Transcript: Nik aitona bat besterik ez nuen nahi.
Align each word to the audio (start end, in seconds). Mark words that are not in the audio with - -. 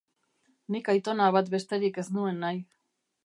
Nik 0.75 0.87
aitona 0.93 1.27
bat 1.37 1.51
besterik 1.55 2.01
ez 2.05 2.09
nuen 2.17 2.43
nahi. 2.45 2.63